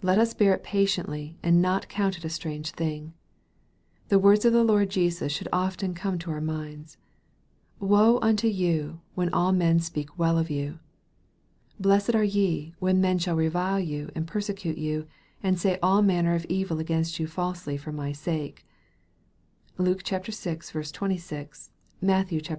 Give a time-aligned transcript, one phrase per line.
[0.00, 3.12] Let us bear it patiently, and not count it a strange thing.
[4.08, 6.96] The words of the Lord Jesus should often come to our minds:"
[7.92, 10.78] Woe unto you, when all men shall speak well of you.""
[11.78, 15.06] Blessed are ye, when men shall revile you, and persecute you,
[15.42, 18.64] and say all manner of evil against you falsely for my sake."
[19.76, 20.18] (Luke vi.
[20.18, 21.70] 26.
[22.00, 22.32] Matt.